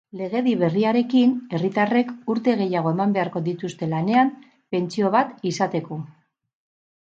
[0.19, 4.35] Legedi berriarekin, herritarrek urte gehiago eman beharko dituzte lanean
[4.77, 6.03] pentsio bat izateko.